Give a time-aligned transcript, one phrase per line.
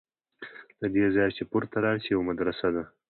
[0.79, 2.83] له دې ځایه چې پورته لاړ شې یوه مدرسه ده.